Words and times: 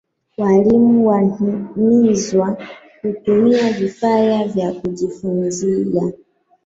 Walimu 0.37 1.07
wanhimizwa 1.07 2.57
kutumia 3.01 3.73
vifaya 3.73 4.47
vya 4.47 4.71
kujifunziya 4.73 6.13